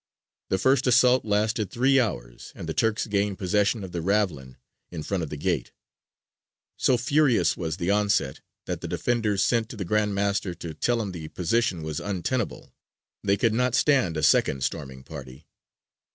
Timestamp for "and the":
2.55-2.73